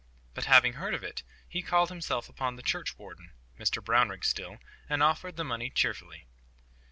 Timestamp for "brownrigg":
3.85-4.25